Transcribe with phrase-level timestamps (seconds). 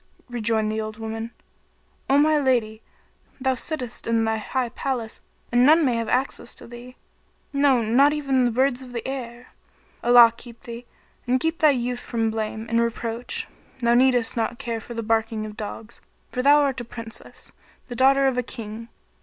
[0.31, 1.29] Rejoined the old woman,
[2.09, 2.81] "o my lady,
[3.39, 6.95] thou sittest in thy high palace and none may have access to thee;
[7.53, 9.53] no, not even the birds of the air.
[10.03, 10.87] Allah keep thee,
[11.27, 13.47] and keep thy youth from blame and reproach!
[13.77, 17.51] Thou needest not care for the barking of dogs, for thou art a Princess,
[17.85, 18.87] the daughter of a King.